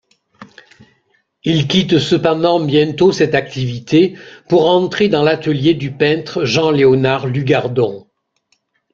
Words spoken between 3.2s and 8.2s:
activité pour entrer dans l’atelier du peintre Jean-Léonard Lugardon.